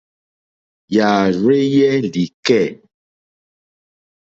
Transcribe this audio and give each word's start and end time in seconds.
Yààrzéyɛ́ 0.95 1.93
lìkɛ̂. 2.13 2.63